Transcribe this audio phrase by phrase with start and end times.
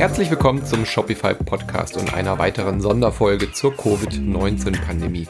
[0.00, 5.28] Herzlich willkommen zum Shopify Podcast und einer weiteren Sonderfolge zur Covid-19-Pandemie.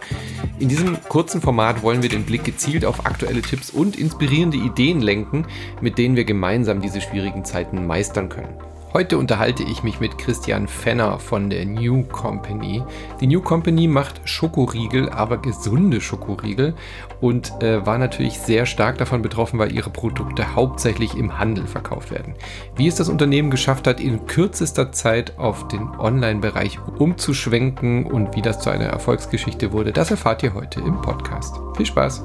[0.61, 5.01] In diesem kurzen Format wollen wir den Blick gezielt auf aktuelle Tipps und inspirierende Ideen
[5.01, 5.45] lenken,
[5.81, 8.55] mit denen wir gemeinsam diese schwierigen Zeiten meistern können.
[8.93, 12.83] Heute unterhalte ich mich mit Christian Fenner von der New Company.
[13.21, 16.75] Die New Company macht Schokoriegel, aber gesunde Schokoriegel
[17.21, 22.11] und äh, war natürlich sehr stark davon betroffen, weil ihre Produkte hauptsächlich im Handel verkauft
[22.11, 22.35] werden.
[22.75, 28.43] Wie es das Unternehmen geschafft hat, in kürzester Zeit auf den Online-Bereich umzuschwenken und wie
[28.43, 31.61] das zu einer Erfolgsgeschichte wurde, das erfahrt ihr heute im Podcast.
[31.77, 32.25] Viel Spaß!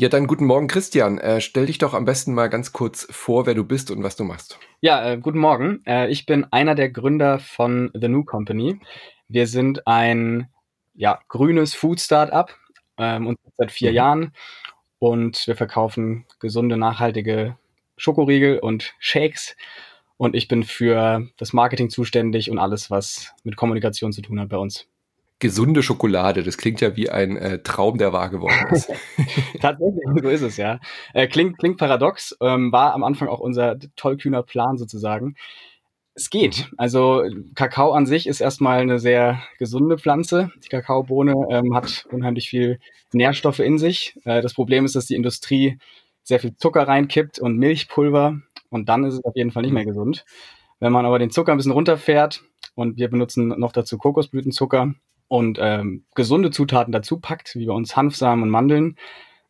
[0.00, 1.18] Ja, dann guten Morgen, Christian.
[1.18, 4.14] Äh, stell dich doch am besten mal ganz kurz vor, wer du bist und was
[4.14, 4.56] du machst.
[4.80, 5.82] Ja, äh, guten Morgen.
[5.86, 8.78] Äh, ich bin einer der Gründer von The New Company.
[9.26, 10.50] Wir sind ein
[10.94, 12.48] ja, grünes Food Startup
[12.96, 13.96] ähm, und seit vier mhm.
[13.96, 14.32] Jahren
[15.00, 17.58] und wir verkaufen gesunde, nachhaltige
[17.96, 19.56] Schokoriegel und Shakes.
[20.16, 24.48] Und ich bin für das Marketing zuständig und alles, was mit Kommunikation zu tun hat
[24.48, 24.86] bei uns
[25.38, 26.42] gesunde Schokolade.
[26.42, 28.90] Das klingt ja wie ein äh, Traum, der wahr geworden ist.
[29.60, 30.80] Tatsächlich, so ist es ja.
[31.14, 35.36] Äh, klingt, klingt paradox, ähm, war am Anfang auch unser tollkühner Plan sozusagen.
[36.14, 36.68] Es geht.
[36.76, 37.22] Also
[37.54, 40.50] Kakao an sich ist erstmal eine sehr gesunde Pflanze.
[40.64, 42.80] Die Kakaobohne ähm, hat unheimlich viel
[43.12, 44.18] Nährstoffe in sich.
[44.24, 45.78] Äh, das Problem ist, dass die Industrie
[46.24, 49.84] sehr viel Zucker reinkippt und Milchpulver und dann ist es auf jeden Fall nicht mehr
[49.84, 50.24] gesund.
[50.80, 52.42] Wenn man aber den Zucker ein bisschen runterfährt
[52.74, 54.94] und wir benutzen noch dazu Kokosblütenzucker,
[55.28, 58.96] und ähm, gesunde Zutaten dazu packt, wie bei uns Hanfsamen und Mandeln,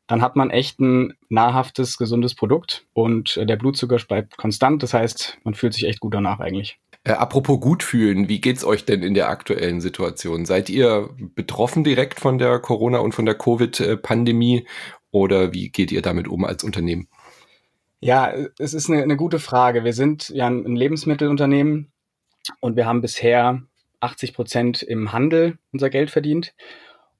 [0.09, 4.83] dann hat man echt ein nahrhaftes, gesundes Produkt und äh, der Blutzucker bleibt konstant.
[4.83, 6.79] Das heißt, man fühlt sich echt gut danach eigentlich.
[7.05, 10.47] Äh, apropos gut fühlen, wie geht's euch denn in der aktuellen Situation?
[10.47, 14.67] Seid ihr betroffen direkt von der Corona und von der Covid-Pandemie
[15.11, 17.09] oder wie geht ihr damit um als Unternehmen?
[18.01, 19.85] Ja, es ist eine, eine gute Frage.
[19.85, 21.92] Wir sind ja ein Lebensmittelunternehmen
[22.61, 23.63] und wir haben bisher
[24.01, 26.55] 80 Prozent im Handel unser Geld verdient.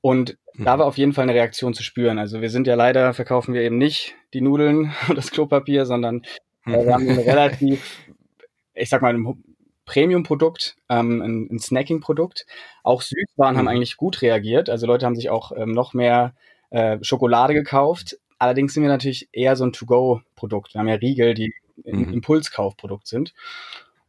[0.01, 0.65] Und mhm.
[0.65, 2.19] da war auf jeden Fall eine Reaktion zu spüren.
[2.19, 6.23] Also wir sind ja leider, verkaufen wir eben nicht die Nudeln und das Klopapier, sondern
[6.67, 8.07] äh, wir haben ein relativ,
[8.75, 9.45] ich sag mal, ein
[9.85, 12.47] Premium-Produkt, ähm, ein, ein Snacking-Produkt.
[12.83, 13.59] Auch Süßwaren mhm.
[13.59, 14.69] haben eigentlich gut reagiert.
[14.69, 16.35] Also Leute haben sich auch ähm, noch mehr
[16.71, 18.19] äh, Schokolade gekauft.
[18.39, 20.75] Allerdings sind wir natürlich eher so ein To-Go-Produkt.
[20.75, 21.55] Wir haben ja Riegel, die
[21.87, 22.13] ein mhm.
[22.13, 23.35] Impulskaufprodukt sind.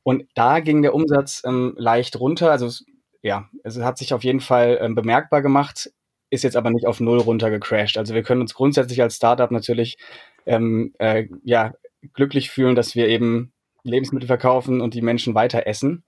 [0.03, 2.51] Und da ging der Umsatz ähm, leicht runter.
[2.51, 2.85] Also es,
[3.21, 5.91] ja, es hat sich auf jeden Fall ähm, bemerkbar gemacht,
[6.29, 7.97] ist jetzt aber nicht auf Null runter gecrashed.
[7.97, 9.97] Also wir können uns grundsätzlich als Startup natürlich
[10.45, 11.73] ähm, äh, ja,
[12.13, 13.51] glücklich fühlen, dass wir eben
[13.83, 16.03] Lebensmittel verkaufen und die Menschen weiter essen.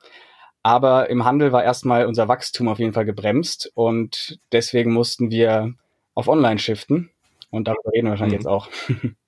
[0.63, 5.73] Aber im Handel war erstmal unser Wachstum auf jeden Fall gebremst und deswegen mussten wir
[6.13, 7.09] auf Online shiften.
[7.49, 8.41] Und darüber reden wir wahrscheinlich mhm.
[8.41, 8.69] jetzt auch.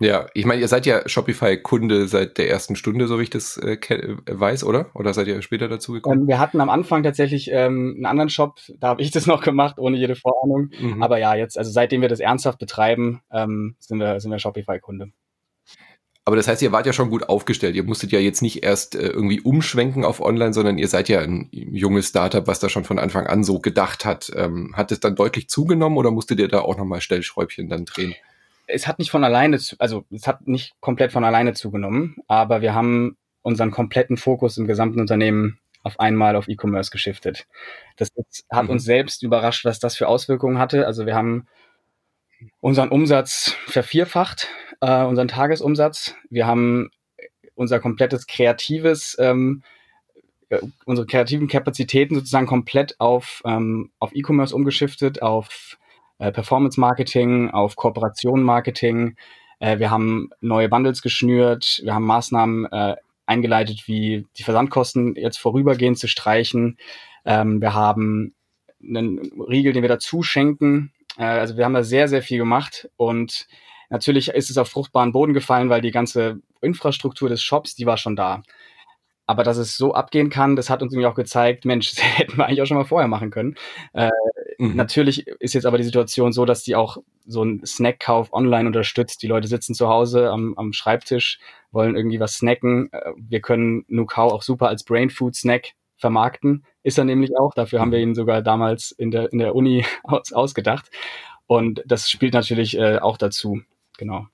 [0.00, 3.58] Ja, ich meine, ihr seid ja Shopify-Kunde seit der ersten Stunde, so wie ich das
[3.58, 3.76] äh,
[4.26, 4.90] weiß, oder?
[4.94, 6.22] Oder seid ihr später dazu gekommen?
[6.22, 9.42] Ähm, wir hatten am Anfang tatsächlich ähm, einen anderen Shop, da habe ich das noch
[9.42, 10.70] gemacht, ohne jede Vorahnung.
[10.80, 11.02] Mhm.
[11.02, 15.12] Aber ja, jetzt, also seitdem wir das ernsthaft betreiben, ähm, sind wir, sind wir Shopify-Kunde.
[16.24, 17.76] Aber das heißt, ihr wart ja schon gut aufgestellt.
[17.76, 21.20] Ihr musstet ja jetzt nicht erst äh, irgendwie umschwenken auf Online, sondern ihr seid ja
[21.20, 24.32] ein junges Startup, was da schon von Anfang an so gedacht hat.
[24.34, 28.14] Ähm, hat es dann deutlich zugenommen oder musstet ihr da auch nochmal Stellschräubchen dann drehen?
[28.72, 32.60] Es hat nicht von alleine, zu, also es hat nicht komplett von alleine zugenommen, aber
[32.60, 37.46] wir haben unseren kompletten Fokus im gesamten Unternehmen auf einmal auf E-Commerce geschiftet.
[37.96, 38.10] Das
[38.50, 38.70] hat mhm.
[38.70, 40.86] uns selbst überrascht, was das für Auswirkungen hatte.
[40.86, 41.46] Also wir haben
[42.60, 44.48] unseren Umsatz vervierfacht,
[44.80, 46.14] äh, unseren Tagesumsatz.
[46.28, 46.90] Wir haben
[47.54, 49.62] unser komplettes kreatives, ähm,
[50.50, 55.78] äh, unsere kreativen Kapazitäten sozusagen komplett auf, ähm, auf E-Commerce umgeschiftet, auf
[56.20, 59.16] äh, Performance Marketing, auf Kooperation Marketing.
[59.58, 65.38] Äh, wir haben neue Bundles geschnürt, wir haben Maßnahmen äh, eingeleitet, wie die Versandkosten jetzt
[65.38, 66.76] vorübergehend zu streichen.
[67.24, 68.34] Ähm, wir haben
[68.82, 70.92] einen Riegel, den wir dazu schenken.
[71.16, 73.46] Also wir haben da sehr, sehr viel gemacht und
[73.90, 77.96] natürlich ist es auf fruchtbaren Boden gefallen, weil die ganze Infrastruktur des Shops, die war
[77.96, 78.42] schon da.
[79.26, 82.38] Aber dass es so abgehen kann, das hat uns irgendwie auch gezeigt, Mensch, das hätten
[82.38, 83.56] wir eigentlich auch schon mal vorher machen können.
[83.92, 84.10] Äh,
[84.60, 84.76] mhm.
[84.76, 89.22] Natürlich ist jetzt aber die Situation so, dass die auch so einen Snackkauf online unterstützt.
[89.22, 91.38] Die Leute sitzen zu Hause am, am Schreibtisch,
[91.72, 92.92] wollen irgendwie was snacken.
[92.92, 96.64] Äh, wir können Nukau auch super als Brain Food Snack vermarkten.
[96.82, 97.54] Ist er nämlich auch.
[97.54, 100.90] Dafür haben wir ihn sogar damals in der, in der Uni aus, ausgedacht.
[101.46, 103.60] Und das spielt natürlich äh, auch dazu.
[103.98, 104.26] Genau.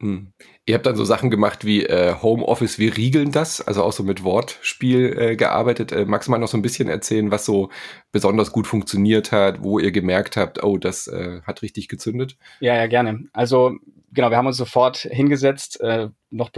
[0.00, 0.32] Hm.
[0.66, 4.02] Ihr habt dann so Sachen gemacht wie äh, Homeoffice, wir riegeln das, also auch so
[4.02, 5.92] mit Wortspiel äh, gearbeitet.
[5.92, 7.70] Äh, magst du mal noch so ein bisschen erzählen, was so
[8.12, 12.36] besonders gut funktioniert hat, wo ihr gemerkt habt, oh, das äh, hat richtig gezündet?
[12.60, 13.28] Ja, ja, gerne.
[13.32, 13.78] Also
[14.14, 16.50] genau, wir haben uns sofort hingesetzt, äh, noch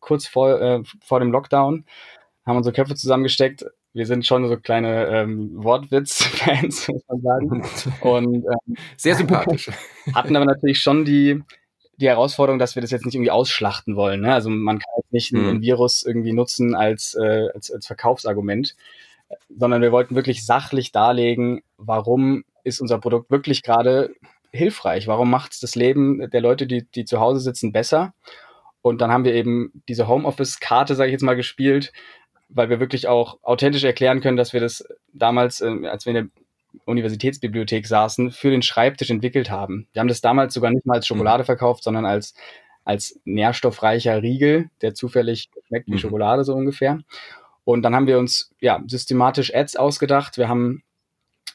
[0.00, 1.84] kurz vor, äh, vor dem Lockdown,
[2.44, 3.64] haben unsere Köpfe zusammengesteckt.
[3.92, 7.64] Wir sind schon so kleine ähm, Wortwitz-Fans, muss man sagen.
[8.00, 9.70] Und ähm, sehr sympathisch.
[10.14, 11.42] hatten aber natürlich schon die,
[11.96, 14.20] die Herausforderung, dass wir das jetzt nicht irgendwie ausschlachten wollen.
[14.20, 14.34] Ne?
[14.34, 15.48] Also man kann jetzt nicht mhm.
[15.48, 18.76] ein Virus irgendwie nutzen als, äh, als, als Verkaufsargument,
[19.48, 24.14] sondern wir wollten wirklich sachlich darlegen, warum ist unser Produkt wirklich gerade
[24.52, 25.06] hilfreich?
[25.06, 28.14] Warum macht es das Leben der Leute, die, die zu Hause sitzen, besser?
[28.82, 31.92] Und dann haben wir eben diese Homeoffice-Karte, sage ich jetzt mal, gespielt,
[32.48, 36.24] weil wir wirklich auch authentisch erklären können, dass wir das damals, äh, als wir in
[36.26, 36.43] der
[36.84, 39.88] Universitätsbibliothek saßen, für den Schreibtisch entwickelt haben.
[39.92, 41.46] Wir haben das damals sogar nicht mal als Schokolade mhm.
[41.46, 42.34] verkauft, sondern als,
[42.84, 45.98] als nährstoffreicher Riegel, der zufällig schmeckt wie mhm.
[45.98, 46.98] Schokolade so ungefähr.
[47.64, 50.36] Und dann haben wir uns ja systematisch Ads ausgedacht.
[50.36, 50.82] Wir haben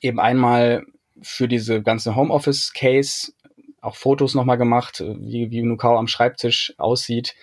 [0.01, 0.85] eben einmal
[1.21, 3.33] für diese ganze Homeoffice-Case
[3.81, 7.35] auch Fotos nochmal gemacht, wie, wie Nukao am Schreibtisch aussieht.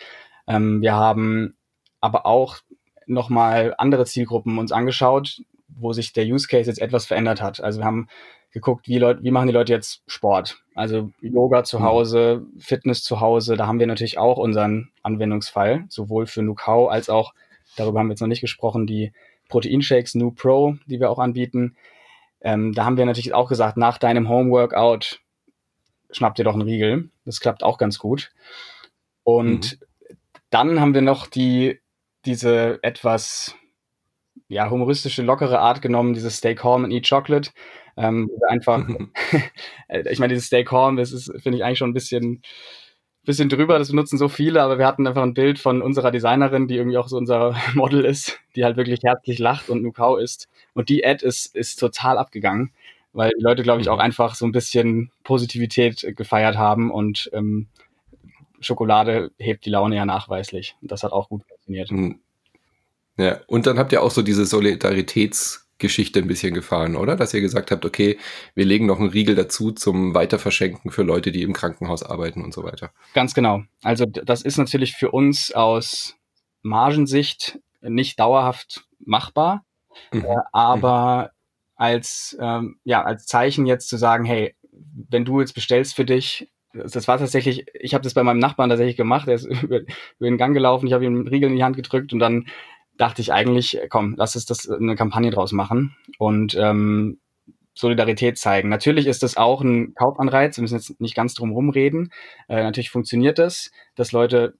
[0.47, 1.57] Ähm, wir haben
[2.01, 2.59] aber auch
[3.07, 5.43] nochmal andere Zielgruppen uns angeschaut,
[5.79, 7.61] wo sich der Use Case jetzt etwas verändert hat.
[7.61, 8.09] Also wir haben
[8.51, 10.63] geguckt, wie, Leute, wie machen die Leute jetzt Sport?
[10.75, 11.85] Also Yoga zu mhm.
[11.85, 17.11] Hause, Fitness zu Hause, da haben wir natürlich auch unseren Anwendungsfall, sowohl für Nukao als
[17.11, 17.35] auch,
[17.77, 19.13] darüber haben wir jetzt noch nicht gesprochen, die
[19.49, 21.77] Proteinshakes Nu Pro, die wir auch anbieten.
[22.41, 25.21] Ähm, da haben wir natürlich auch gesagt, nach deinem Homeworkout
[26.11, 27.11] schnapp dir doch einen Riegel.
[27.25, 28.31] Das klappt auch ganz gut.
[29.23, 30.17] Und mhm.
[30.51, 31.81] dann haben wir noch die,
[32.25, 33.55] diese etwas
[34.49, 37.51] ja, humoristische, lockere Art genommen, dieses Stay Calm and Eat Chocolate.
[37.97, 38.87] Ähm, einfach,
[40.11, 42.43] ich meine, dieses Stay Calm, das ist, finde ich eigentlich schon ein bisschen,
[43.25, 46.69] bisschen drüber, das benutzen so viele, aber wir hatten einfach ein Bild von unserer Designerin,
[46.69, 50.49] die irgendwie auch so unser Model ist, die halt wirklich herzlich lacht und Nukau ist.
[50.75, 52.73] Und die Ad ist, ist total abgegangen,
[53.13, 54.03] weil die Leute, glaube ich, auch mhm.
[54.03, 57.67] einfach so ein bisschen Positivität gefeiert haben und ähm,
[58.61, 60.77] Schokolade hebt die Laune ja nachweislich.
[60.81, 61.91] Und das hat auch gut funktioniert.
[61.91, 62.21] Mhm.
[63.17, 67.17] Ja, und dann habt ihr auch so diese Solidaritätsgeschichte ein bisschen gefahren, oder?
[67.17, 68.19] Dass ihr gesagt habt, okay,
[68.55, 72.53] wir legen noch einen Riegel dazu zum Weiterverschenken für Leute, die im Krankenhaus arbeiten und
[72.53, 72.91] so weiter.
[73.15, 73.63] Ganz genau.
[73.83, 76.17] Also das ist natürlich für uns aus
[76.63, 79.65] Margensicht nicht dauerhaft machbar,
[80.13, 80.25] mhm.
[80.25, 81.29] äh, aber mhm.
[81.77, 84.55] als, ähm, ja, als Zeichen jetzt zu sagen, hey,
[85.09, 88.69] wenn du jetzt bestellst für dich, das war tatsächlich, ich habe das bei meinem Nachbarn
[88.69, 89.87] tatsächlich gemacht, er ist über, über
[90.21, 92.47] den Gang gelaufen, ich habe ihm einen Riegel in die Hand gedrückt und dann
[92.97, 97.19] dachte ich eigentlich, komm, lass uns das eine Kampagne draus machen und ähm,
[97.75, 98.69] Solidarität zeigen.
[98.71, 102.11] Natürlich ist das auch ein Kaufanreiz, wir müssen jetzt nicht ganz drum rumreden.
[102.49, 104.55] Äh, natürlich funktioniert das, dass Leute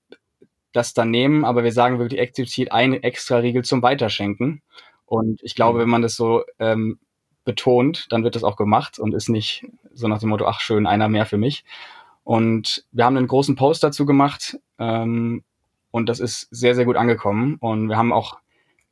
[0.73, 4.63] das dann nehmen, aber wir sagen wirklich explizit ein extra Riegel zum Weiterschenken.
[5.07, 5.83] Und ich glaube, mhm.
[5.83, 6.99] wenn man das so ähm,
[7.45, 10.87] betont, dann wird das auch gemacht und ist nicht so nach dem Motto, ach schön,
[10.87, 11.65] einer mehr für mich.
[12.25, 15.45] Und wir haben einen großen Post dazu gemacht, ähm,
[15.97, 17.57] und das ist sehr, sehr gut angekommen.
[17.59, 18.37] Und wir haben auch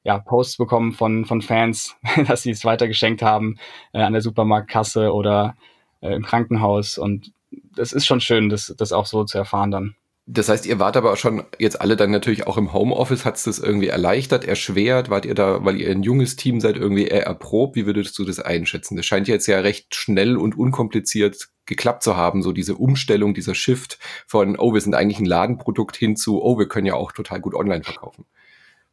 [0.05, 1.97] ja, Posts bekommen von, von Fans,
[2.27, 3.59] dass sie es weitergeschenkt haben
[3.93, 5.55] äh, an der Supermarktkasse oder
[6.01, 6.97] äh, im Krankenhaus.
[6.97, 7.33] Und
[7.77, 9.97] das ist schon schön, das, das auch so zu erfahren dann.
[10.27, 13.27] Das heißt, ihr wart aber auch schon jetzt alle dann natürlich auch im Homeoffice.
[13.27, 15.11] Hat es das irgendwie erleichtert, erschwert?
[15.11, 17.77] Wart ihr da, weil ihr ein junges Team seid, irgendwie eher erprobt?
[17.77, 18.97] Wie würdest du das einschätzen?
[18.97, 23.55] Das scheint jetzt ja recht schnell und unkompliziert geklappt zu haben, so diese Umstellung, dieser
[23.55, 27.13] Shift von, oh, wir sind eigentlich ein Ladenprodukt hin zu, oh, wir können ja auch
[27.13, 28.27] total gut online verkaufen.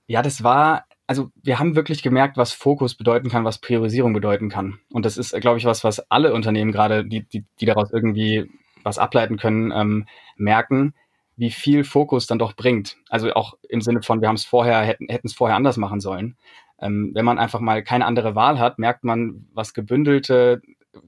[0.08, 4.50] Ja, das war, also wir haben wirklich gemerkt, was Fokus bedeuten kann, was Priorisierung bedeuten
[4.50, 4.80] kann.
[4.92, 8.50] Und das ist, glaube ich, was, was alle Unternehmen gerade, die, die, die daraus irgendwie
[8.84, 10.06] was ableiten können, ähm,
[10.38, 10.94] merken,
[11.38, 12.98] wie viel Fokus dann doch bringt.
[13.10, 16.36] Also auch im Sinne von, wir haben es vorher, hätten es vorher anders machen sollen.
[16.80, 20.62] Ähm, wenn man einfach mal keine andere Wahl hat, merkt man, was gebündelte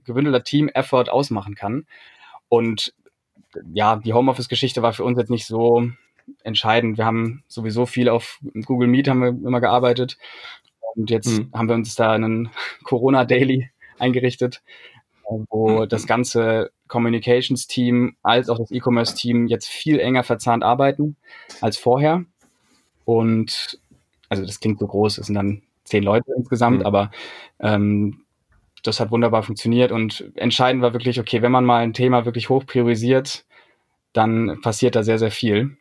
[0.06, 1.86] gebündelter Team-Effort ausmachen kann.
[2.50, 2.94] Und
[3.74, 5.90] ja, die Homeoffice-Geschichte war für uns jetzt nicht so
[6.44, 6.98] entscheidend.
[6.98, 10.18] Wir haben sowieso viel auf Google Meet haben wir immer gearbeitet.
[10.96, 11.50] Und jetzt mhm.
[11.54, 12.50] haben wir uns da einen
[12.84, 14.62] Corona Daily eingerichtet,
[15.30, 15.90] äh, wo mhm.
[15.90, 21.16] das ganze Communications-Team als auch das E-Commerce-Team jetzt viel enger verzahnt arbeiten
[21.62, 22.26] als vorher.
[23.06, 23.80] Und
[24.30, 26.86] also das klingt so groß, es sind dann zehn Leute insgesamt, mhm.
[26.86, 27.12] aber
[27.60, 28.23] ähm,
[28.84, 32.50] das hat wunderbar funktioniert und entscheidend war wirklich, okay, wenn man mal ein Thema wirklich
[32.50, 33.46] hoch priorisiert,
[34.12, 35.78] dann passiert da sehr, sehr viel.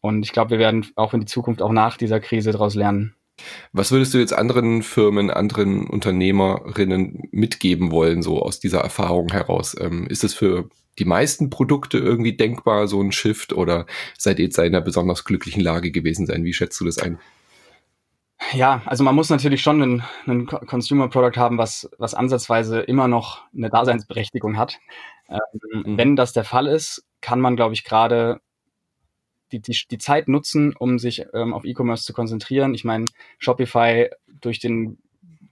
[0.00, 3.14] Und ich glaube, wir werden auch in die Zukunft, auch nach dieser Krise daraus lernen.
[3.72, 9.74] Was würdest du jetzt anderen Firmen, anderen Unternehmerinnen mitgeben wollen, so aus dieser Erfahrung heraus?
[9.80, 10.68] Ähm, ist es für
[10.98, 13.86] die meisten Produkte irgendwie denkbar, so ein Shift, oder
[14.18, 16.44] seid ihr jetzt in einer besonders glücklichen Lage gewesen sein?
[16.44, 17.18] Wie schätzt du das ein?
[18.52, 23.08] Ja, also man muss natürlich schon ein, ein Consumer Product haben, was, was ansatzweise immer
[23.08, 24.78] noch eine Daseinsberechtigung hat.
[25.28, 25.38] Ähm,
[25.84, 25.98] mhm.
[25.98, 28.40] Wenn das der Fall ist, kann man, glaube ich, gerade
[29.52, 32.74] die, die, die Zeit nutzen, um sich ähm, auf E-Commerce zu konzentrieren.
[32.74, 33.06] Ich meine,
[33.38, 34.98] Shopify durch den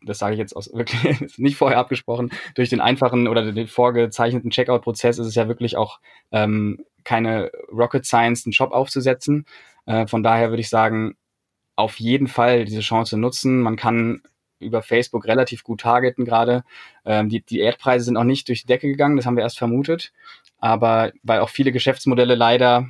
[0.02, 4.50] das sage ich jetzt aus wirklich nicht vorher abgesprochen, durch den einfachen oder den vorgezeichneten
[4.50, 6.00] Checkout-Prozess ist es ja wirklich auch
[6.32, 9.46] ähm, keine Rocket Science, einen Shop aufzusetzen.
[9.86, 11.16] Äh, von daher würde ich sagen,
[11.80, 13.60] auf jeden Fall diese Chance nutzen.
[13.60, 14.22] Man kann
[14.60, 16.64] über Facebook relativ gut targeten gerade.
[17.04, 19.58] Ähm, die, die Erdpreise sind auch nicht durch die Decke gegangen, das haben wir erst
[19.58, 20.12] vermutet.
[20.58, 22.88] Aber weil auch viele Geschäftsmodelle leider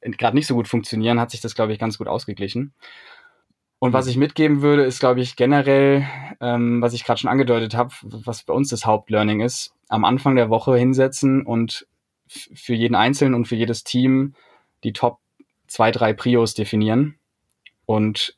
[0.00, 2.72] gerade nicht so gut funktionieren, hat sich das, glaube ich, ganz gut ausgeglichen.
[3.80, 4.10] Und was mhm.
[4.12, 6.06] ich mitgeben würde, ist, glaube ich, generell,
[6.40, 10.36] ähm, was ich gerade schon angedeutet habe, was bei uns das Hauptlearning ist, am Anfang
[10.36, 11.86] der Woche hinsetzen und
[12.28, 14.34] für jeden Einzelnen und für jedes Team
[14.84, 15.18] die Top
[15.66, 17.19] zwei, drei Prios definieren
[17.90, 18.36] und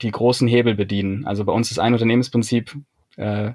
[0.00, 1.26] die großen Hebel bedienen.
[1.26, 2.74] Also bei uns ist ein Unternehmensprinzip,
[3.16, 3.52] äh,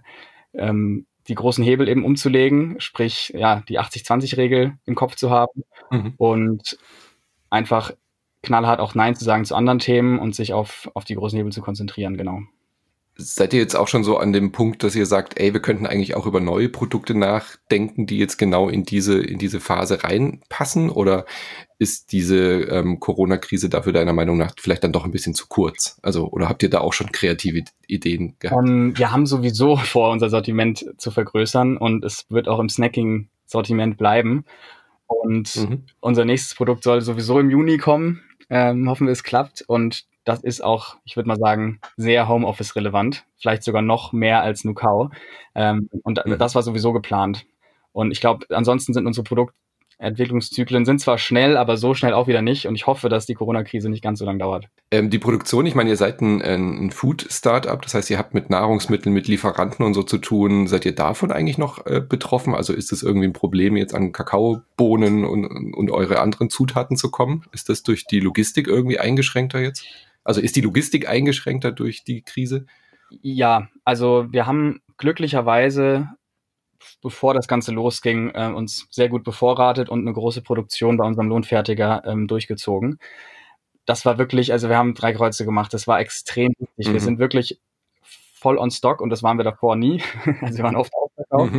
[0.53, 6.13] ähm, die großen Hebel eben umzulegen, sprich ja die 80-20-Regel im Kopf zu haben mhm.
[6.17, 6.77] und
[7.49, 7.91] einfach
[8.43, 11.51] knallhart auch Nein zu sagen zu anderen Themen und sich auf, auf die großen Hebel
[11.51, 12.41] zu konzentrieren, genau.
[13.21, 15.85] Seid ihr jetzt auch schon so an dem Punkt, dass ihr sagt, ey, wir könnten
[15.85, 20.89] eigentlich auch über neue Produkte nachdenken, die jetzt genau in diese, in diese Phase reinpassen?
[20.89, 21.25] Oder
[21.79, 25.99] ist diese ähm, Corona-Krise dafür deiner Meinung nach vielleicht dann doch ein bisschen zu kurz?
[26.01, 28.57] Also, oder habt ihr da auch schon kreative Ideen gehabt?
[28.57, 32.69] Um, ähm, wir haben sowieso vor, unser Sortiment zu vergrößern und es wird auch im
[32.69, 34.45] Snacking-Sortiment bleiben.
[35.07, 35.85] Und mhm.
[35.99, 38.21] unser nächstes Produkt soll sowieso im Juni kommen.
[38.49, 39.63] Ähm, hoffen wir, es klappt.
[39.67, 43.25] Und das ist auch, ich würde mal sagen, sehr Homeoffice-relevant.
[43.37, 45.09] Vielleicht sogar noch mehr als Nukau.
[45.55, 46.37] Ähm, und mhm.
[46.37, 47.47] das war sowieso geplant.
[47.93, 52.43] Und ich glaube, ansonsten sind unsere Produktentwicklungszyklen sind zwar schnell, aber so schnell auch wieder
[52.43, 52.67] nicht.
[52.67, 54.67] Und ich hoffe, dass die Corona-Krise nicht ganz so lange dauert.
[54.91, 58.51] Ähm, die Produktion, ich meine, ihr seid ein, ein Food-Startup, das heißt, ihr habt mit
[58.51, 60.67] Nahrungsmitteln, mit Lieferanten und so zu tun.
[60.67, 62.53] Seid ihr davon eigentlich noch äh, betroffen?
[62.53, 67.09] Also ist es irgendwie ein Problem, jetzt an Kakaobohnen und, und eure anderen Zutaten zu
[67.09, 67.45] kommen?
[67.51, 69.85] Ist das durch die Logistik irgendwie eingeschränkter jetzt?
[70.23, 72.65] Also ist die Logistik eingeschränkter durch die Krise?
[73.21, 76.09] Ja, also wir haben glücklicherweise,
[77.01, 81.29] bevor das Ganze losging, äh, uns sehr gut bevorratet und eine große Produktion bei unserem
[81.29, 82.99] Lohnfertiger ähm, durchgezogen
[83.89, 86.89] das war wirklich, also wir haben drei Kreuze gemacht, das war extrem wichtig.
[86.89, 86.93] Mhm.
[86.93, 87.59] Wir sind wirklich
[88.39, 90.01] voll on stock und das waren wir davor nie.
[90.41, 91.51] also wir waren oft ausverkauft.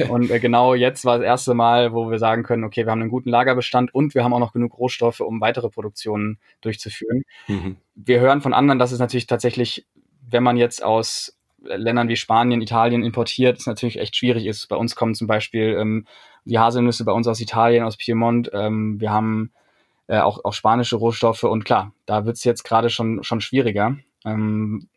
[0.10, 3.00] und äh, genau jetzt war das erste Mal, wo wir sagen können, okay, wir haben
[3.00, 7.24] einen guten Lagerbestand und wir haben auch noch genug Rohstoffe, um weitere Produktionen durchzuführen.
[7.48, 7.76] Mhm.
[7.94, 9.86] Wir hören von anderen, dass es natürlich tatsächlich,
[10.28, 14.68] wenn man jetzt aus Ländern wie Spanien, Italien importiert, es natürlich echt schwierig ist.
[14.68, 16.06] Bei uns kommen zum Beispiel ähm,
[16.44, 18.50] die Haselnüsse bei uns aus Italien, aus Piemont.
[18.54, 19.50] Ähm, wir haben
[20.06, 23.96] äh, auch, auch spanische Rohstoffe und klar, da wird's jetzt gerade schon, schon schwieriger.
[24.24, 24.88] Ähm,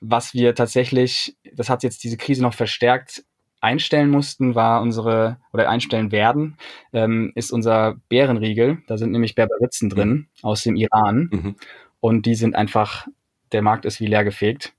[0.00, 3.24] was wir tatsächlich, das hat jetzt diese Krise noch verstärkt,
[3.60, 6.56] einstellen mussten, war unsere, oder einstellen werden,
[6.92, 8.78] ähm, ist unser Bärenriegel.
[8.86, 10.26] Da sind nämlich Berberitzen drin mhm.
[10.42, 11.28] aus dem Iran.
[11.32, 11.56] Mhm.
[12.00, 13.08] Und die sind einfach,
[13.52, 14.74] der Markt ist wie leer gefegt.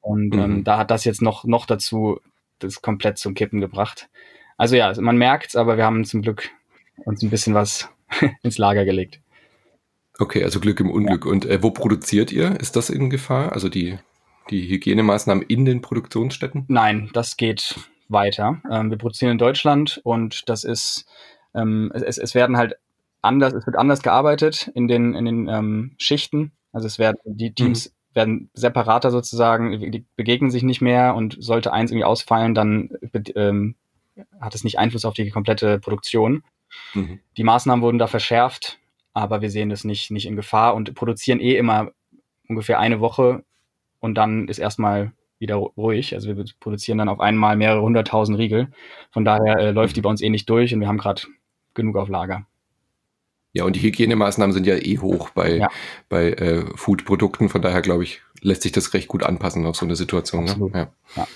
[0.00, 0.64] Und ähm, mhm.
[0.64, 2.20] da hat das jetzt noch, noch dazu
[2.58, 4.08] das komplett zum Kippen gebracht.
[4.56, 6.50] Also ja, man merkt's, aber wir haben zum Glück
[7.04, 7.88] uns ein bisschen was
[8.42, 9.20] ins Lager gelegt.
[10.18, 11.24] Okay, also Glück im Unglück.
[11.24, 11.30] Ja.
[11.30, 12.58] Und äh, wo produziert ihr?
[12.60, 13.52] Ist das in Gefahr?
[13.52, 13.98] Also die,
[14.50, 16.64] die Hygienemaßnahmen in den Produktionsstätten?
[16.68, 17.76] Nein, das geht
[18.08, 18.60] weiter.
[18.70, 21.06] Ähm, wir produzieren in Deutschland und das ist,
[21.54, 22.74] ähm, es, es werden halt
[23.22, 26.52] anders, es wird anders gearbeitet in den, in den ähm, Schichten.
[26.72, 28.14] Also es werden, die Teams mhm.
[28.14, 32.90] werden separater sozusagen, die begegnen sich nicht mehr und sollte eins irgendwie ausfallen, dann
[33.34, 33.76] ähm,
[34.40, 36.42] hat es nicht Einfluss auf die komplette Produktion.
[36.92, 37.20] Mhm.
[37.36, 38.78] Die Maßnahmen wurden da verschärft
[39.14, 41.92] aber wir sehen das nicht, nicht in Gefahr und produzieren eh immer
[42.48, 43.44] ungefähr eine Woche
[44.04, 46.14] und dann ist erstmal wieder ruhig.
[46.14, 48.68] Also wir produzieren dann auf einmal mehrere hunderttausend Riegel.
[49.10, 51.22] Von daher äh, läuft die bei uns eh nicht durch und wir haben gerade
[51.72, 52.46] genug auf Lager.
[53.54, 55.70] Ja, und die Hygienemaßnahmen sind ja eh hoch bei, ja.
[56.10, 57.48] bei äh, Food-Produkten.
[57.48, 60.44] Von daher, glaube ich, lässt sich das recht gut anpassen auf so eine Situation.
[60.44, 60.70] Ne?
[60.74, 60.92] Ja.
[61.16, 61.26] ja.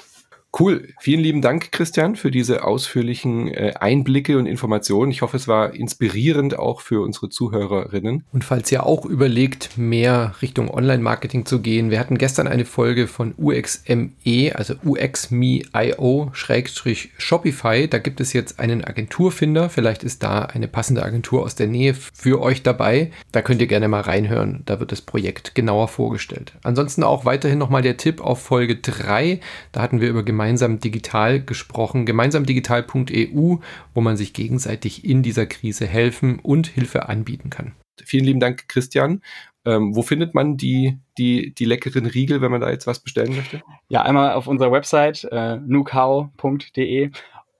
[0.60, 0.88] Cool.
[0.98, 5.12] Vielen lieben Dank, Christian, für diese ausführlichen äh, Einblicke und Informationen.
[5.12, 8.24] Ich hoffe, es war inspirierend auch für unsere Zuhörerinnen.
[8.32, 13.06] Und falls ihr auch überlegt, mehr Richtung Online-Marketing zu gehen, wir hatten gestern eine Folge
[13.06, 17.86] von UXME, also UXMeIO Shopify.
[17.88, 19.70] Da gibt es jetzt einen Agenturfinder.
[19.70, 23.12] Vielleicht ist da eine passende Agentur aus der Nähe für euch dabei.
[23.30, 24.64] Da könnt ihr gerne mal reinhören.
[24.66, 26.54] Da wird das Projekt genauer vorgestellt.
[26.64, 29.38] Ansonsten auch weiterhin nochmal der Tipp auf Folge 3.
[29.70, 33.56] Da hatten wir über gemeinsam digital gesprochen, gemeinsamdigital.eu,
[33.94, 37.74] wo man sich gegenseitig in dieser Krise helfen und Hilfe anbieten kann.
[38.02, 39.20] Vielen lieben Dank, Christian.
[39.66, 43.36] Ähm, wo findet man die, die, die leckeren Riegel, wenn man da jetzt was bestellen
[43.36, 43.60] möchte?
[43.90, 47.10] Ja, einmal auf unserer Website äh, nukau.de